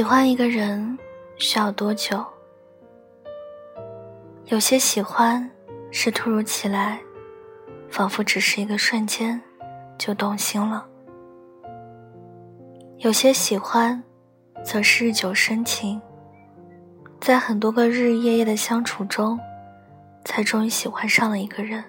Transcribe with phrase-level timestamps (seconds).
[0.00, 0.98] 喜欢一个人
[1.36, 2.24] 需要多久？
[4.46, 5.46] 有些喜欢
[5.90, 6.98] 是突如其来，
[7.90, 9.38] 仿佛只是一个瞬间
[9.98, 10.82] 就动心了；
[13.00, 14.02] 有些喜欢
[14.64, 16.00] 则是日久生情，
[17.20, 19.38] 在很多个日日夜夜的相处中，
[20.24, 21.84] 才终于喜欢上了一个人。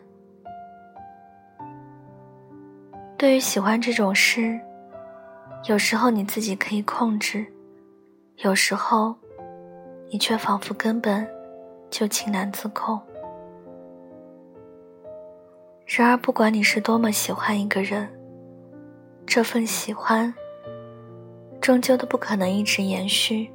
[3.17, 4.59] 对于喜欢这种事，
[5.69, 7.47] 有时候你自己可以控制，
[8.43, 9.15] 有时候
[10.09, 11.27] 你却仿佛根本
[11.91, 12.99] 就情难自控。
[15.85, 18.09] 然而，不管你是多么喜欢一个人，
[19.27, 20.33] 这份喜欢
[21.59, 23.51] 终究都不可能一直延续。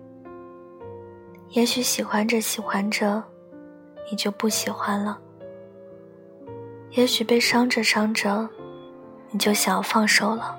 [1.51, 3.21] 也许喜欢着喜欢着，
[4.09, 5.19] 你就不喜欢了；
[6.91, 8.49] 也许被伤着伤着。
[9.33, 10.57] 你就想要放手了。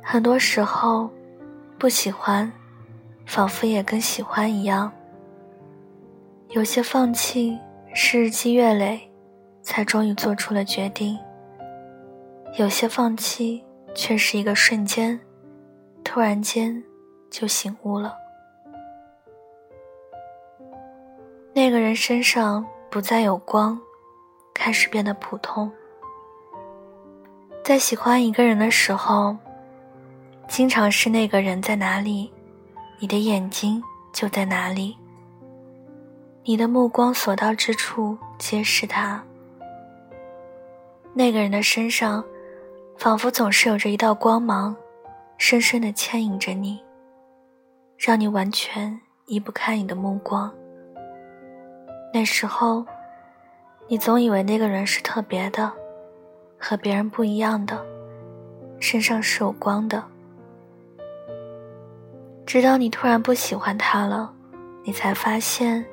[0.00, 1.10] 很多时候，
[1.80, 2.52] 不喜欢，
[3.24, 4.92] 仿佛也跟喜欢一样。
[6.50, 7.58] 有些放弃
[7.94, 9.10] 是日积月累，
[9.62, 11.16] 才终于做出了决定；
[12.58, 13.64] 有些放弃
[13.94, 15.18] 却是一个瞬间，
[16.04, 16.84] 突然间
[17.30, 18.14] 就醒悟了。
[21.54, 23.80] 那个人身上不再有光，
[24.52, 25.72] 开始变得普通。
[27.64, 29.34] 在喜欢一个人的时候，
[30.50, 32.28] 经常是那个人在哪里，
[32.98, 33.80] 你的眼睛
[34.12, 34.98] 就在哪里。
[36.42, 39.22] 你的目光所到之处皆是他。
[41.14, 42.24] 那个人的身上，
[42.98, 44.74] 仿佛总是有着一道光芒，
[45.38, 46.80] 深深的牵引着你，
[47.96, 50.52] 让你完全移不开你的目光。
[52.12, 52.84] 那时候，
[53.86, 55.72] 你总以为那个人是特别的。
[56.58, 57.86] 和别人不一样的，
[58.80, 60.02] 身上是有光的。
[62.46, 64.32] 直到你突然不喜欢他了，
[64.82, 65.84] 你才发现，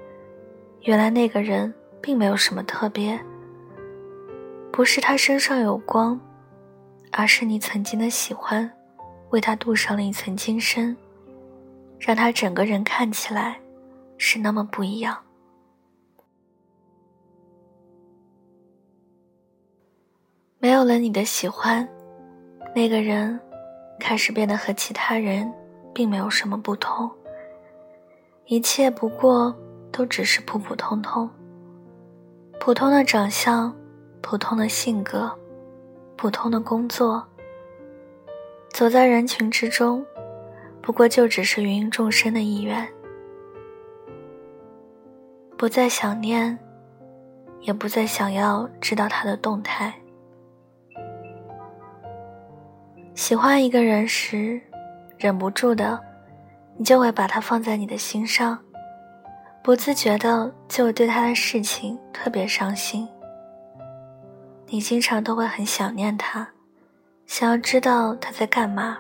[0.82, 3.20] 原来那个人并没有什么特别。
[4.72, 6.20] 不是他身上有光，
[7.12, 8.70] 而是你曾经的喜欢，
[9.30, 10.96] 为他镀上了一层金身，
[12.00, 13.60] 让他整个人看起来
[14.18, 15.18] 是那么不一样。
[20.60, 21.88] 没有了你的喜欢，
[22.76, 23.40] 那个人
[24.00, 25.52] 开始变得和其他人
[25.98, 27.10] 并没有什么不同。
[28.46, 29.52] 一切不过
[29.92, 31.28] 都只是普普通通，
[32.60, 33.76] 普通的长相，
[34.22, 35.32] 普通的性格，
[36.16, 37.26] 普通的工作。
[38.70, 40.06] 走在人群之中，
[40.84, 42.88] 不过就只是芸芸众生的一员。
[45.58, 46.60] 不再想念，
[47.62, 49.92] 也不再想要知道他的动态。
[53.16, 54.62] 喜欢一个人时，
[55.18, 56.00] 忍不住的，
[56.78, 58.58] 你就会把他放在你的心上，
[59.64, 63.08] 不自觉的就会对他的事情特别伤心。
[64.68, 66.48] 你经常都会很想念他，
[67.26, 69.00] 想要知道他在干嘛，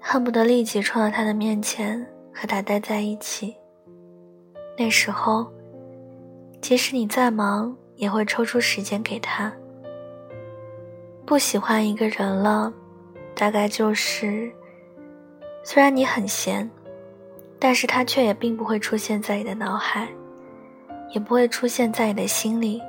[0.00, 3.56] 恨不得立即冲到他的面前和他待在一起。
[4.76, 5.50] 那时候，
[6.60, 9.52] 即使你再忙，也会抽出时间给他。
[11.26, 12.72] 不喜欢一个人了，
[13.34, 14.52] 大概就是，
[15.70, 16.70] 虽然你很闲，
[17.58, 20.08] 但是他却也并不会出现在你的脑海，
[21.10, 22.80] 也不会出现在你的心里。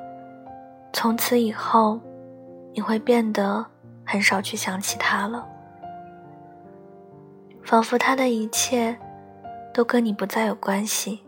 [0.94, 2.00] 从此以后，
[2.73, 3.66] 你会变得
[4.06, 5.45] 很少去想起他了，
[7.63, 8.97] 仿佛他的一切
[9.73, 11.19] 都跟你不再有关系。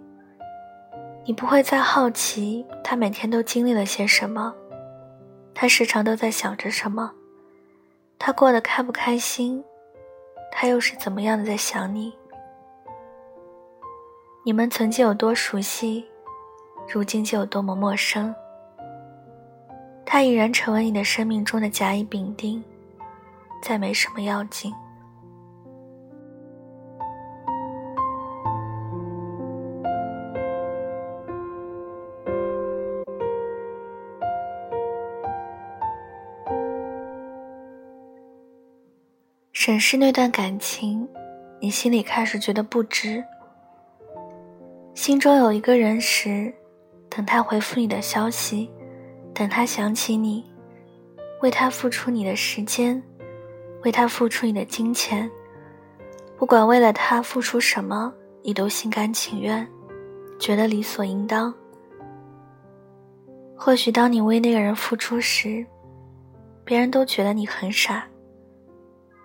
[1.25, 4.55] 你不会再好奇他每天都经历了些什么。
[5.53, 7.11] 他时常都在想着什么，
[8.17, 9.61] 他过得开不开心，
[10.51, 12.13] 他又是怎么样的在想你？
[14.43, 16.05] 你们曾经有多熟悉，
[16.87, 18.33] 如今就有多么陌生。
[20.05, 22.63] 他已然成为你的生命中的甲乙丙丁，
[23.63, 24.73] 再没什么要紧。
[39.63, 41.07] 审视那段感情，
[41.59, 43.23] 你心里开始觉得不值。
[44.95, 46.51] 心中有一个人时，
[47.07, 48.67] 等他回复你的消息，
[49.35, 50.43] 等他想起你，
[51.43, 52.99] 为他付出你的时间，
[53.83, 55.29] 为他付出你的金钱，
[56.39, 58.11] 不管为了他付出什么，
[58.41, 59.67] 你都心甘情愿，
[60.39, 61.53] 觉得理所应当。
[63.55, 65.63] 或许当你为那个人付出时，
[66.65, 68.07] 别人都觉得你很傻。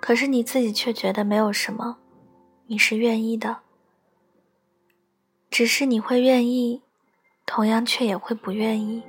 [0.06, 1.96] 可是你自己却觉得没有什么，
[2.68, 3.56] 你是愿意的。
[5.50, 6.80] 只是你会愿意，
[7.44, 9.02] 同样却也会不愿意。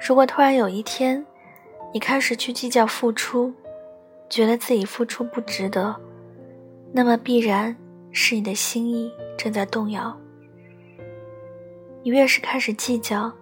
[0.00, 1.26] 如果突然有一天，
[1.92, 3.52] 你开始去计较付出，
[4.30, 6.00] 觉得自己付出不值得，
[6.92, 7.76] 那么必然
[8.12, 10.16] 是你的心意正在动摇。
[12.04, 13.32] 你越是开始计较，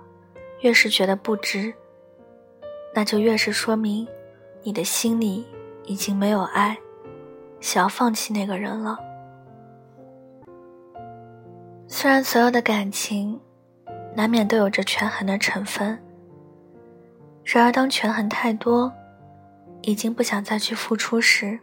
[0.60, 1.74] 越是觉得不值，
[2.94, 4.08] 那就越是说明
[4.62, 5.44] 你的心里
[5.87, 6.77] 已经没有爱，
[7.61, 8.99] 想要放弃那个人了。
[11.88, 13.41] 虽然所有的感情
[14.15, 15.99] 难免都有着权衡的成分，
[17.44, 18.93] 然而当权衡太多，
[19.83, 21.59] 已经不想再去付出时，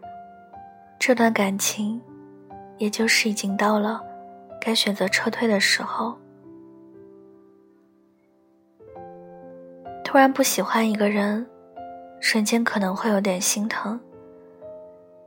[0.98, 2.02] 这段感情
[2.78, 4.02] 也就是已经到了
[4.62, 6.18] 该选择撤退的时候。
[10.04, 11.46] 突然不喜欢一个人，
[12.22, 14.00] 瞬间可能会有点心疼，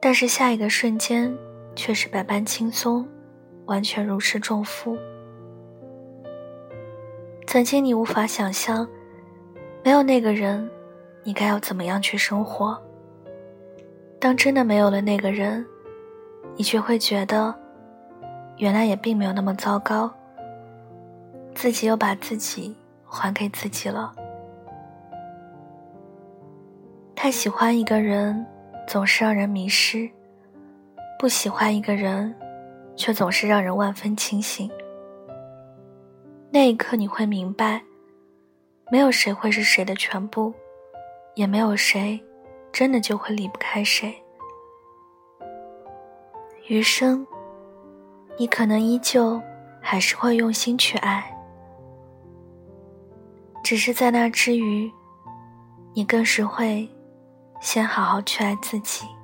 [0.06, 1.37] 但是下一个瞬间
[1.75, 3.05] 却是百般轻松。
[3.64, 4.97] 完全如释重负。
[7.44, 8.88] 曾经你无法想象，
[9.82, 10.70] 没有那个人，
[11.25, 12.81] 你该要怎么样去生活。
[14.20, 15.67] 当真的没有了那个人，
[16.55, 17.52] 你却会觉得，
[18.59, 20.09] 原来也并没有那么糟糕。
[21.52, 24.14] 自己又把自己还给自己了。
[27.17, 28.47] 太喜欢一个人，
[28.87, 30.09] 总是让人迷失；
[31.19, 32.35] 不喜欢一个人。
[32.97, 34.71] 却总是让人万分清醒。
[36.50, 37.83] 那一刻，你会明白，
[38.91, 40.50] 没有谁会是谁的全部，
[41.35, 42.19] 也没有谁
[42.73, 44.17] 真的就会离不开谁。
[46.69, 47.27] 余生，
[48.38, 49.38] 你可能依旧
[49.79, 51.23] 还是会用心去爱，
[53.62, 54.91] 只是在那之余，
[55.93, 56.88] 你更是会
[57.67, 59.16] 先好好去爱自己。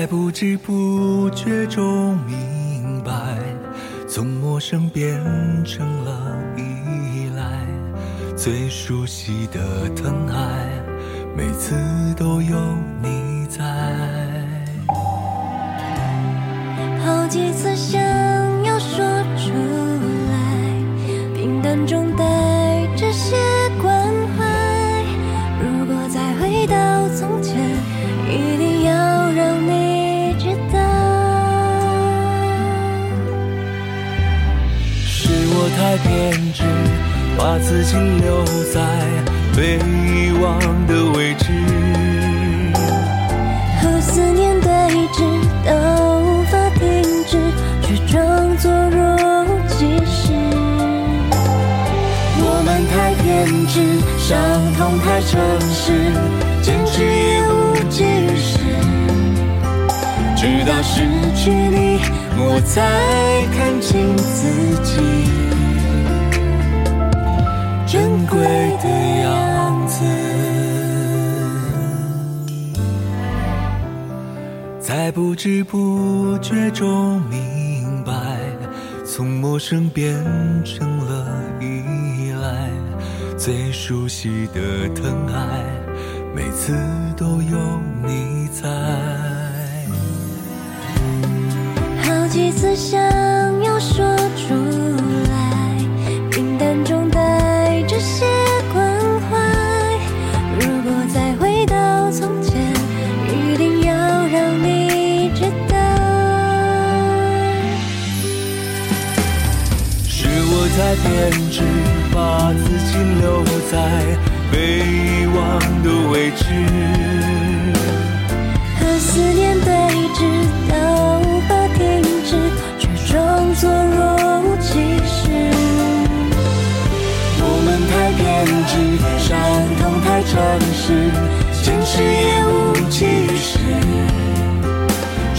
[0.00, 3.12] 在不知不觉中明白，
[4.08, 5.22] 从陌生变
[5.62, 7.44] 成了依赖，
[8.34, 10.66] 最熟悉的疼爱，
[11.36, 11.74] 每次
[12.16, 12.58] 都有
[13.02, 13.62] 你在。
[17.04, 18.00] 好几次想
[53.50, 53.80] 明知，
[54.16, 54.38] 伤
[54.74, 55.40] 痛太诚
[55.72, 56.12] 实，
[56.62, 58.60] 坚持也无济于事。
[60.36, 61.02] 直到失
[61.34, 61.98] 去你，
[62.38, 62.80] 我才
[63.56, 64.48] 看清自
[64.84, 65.00] 己。
[67.88, 68.38] 珍贵
[68.80, 68.88] 的
[69.24, 70.04] 样子，
[74.78, 78.12] 在不知不觉中明白，
[79.04, 80.14] 从陌生变
[80.64, 81.09] 成了，
[83.40, 85.64] 最熟悉的疼爱，
[86.34, 86.76] 每次
[87.16, 88.68] 都有你在。
[92.02, 93.00] 好几次想
[93.62, 94.04] 要说
[94.36, 94.54] 出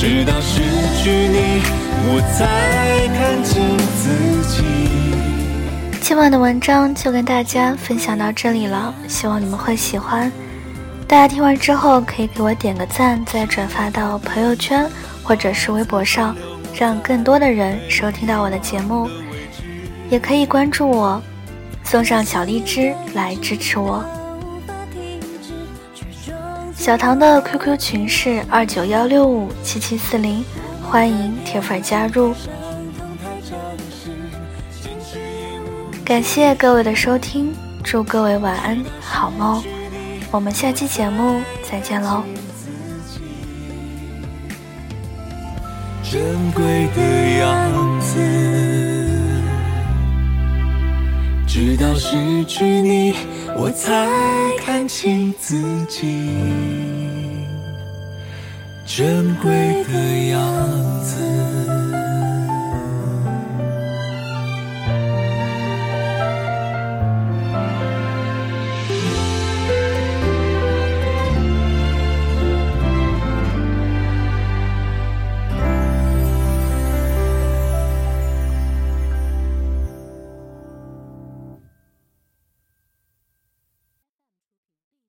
[0.02, 0.62] 直到失
[0.98, 1.62] 去你。
[2.08, 4.10] 我才看清自
[4.50, 4.64] 己。
[6.02, 10.32] 今晚的文章就跟大家分享到这里了，希望你们会喜欢。
[11.08, 14.90] 大家听完之后可以给我点个赞，再转发到朋友圈
[15.22, 16.36] 或者是微博上，
[16.76, 19.08] 让更多的人收听到我的节目。
[20.10, 21.22] 也可以关注我，
[21.84, 24.04] 送上小荔枝来支持我。
[26.82, 30.44] 小唐的 QQ 群是二九幺六五七七四零，
[30.82, 32.34] 欢迎铁粉加入。
[36.04, 39.64] 感谢各位的收听，祝各位晚安，好梦。
[40.32, 42.24] 我们下期节目再见喽。
[46.02, 46.20] 珍
[46.52, 47.02] 贵的
[47.38, 48.20] 样子。
[51.46, 53.14] 直到失去你，
[53.56, 54.08] 我才
[54.58, 55.56] 看清自
[55.88, 56.30] 己
[58.86, 61.91] 珍贵的样子。